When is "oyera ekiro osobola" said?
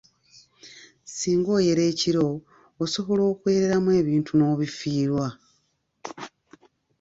1.57-3.21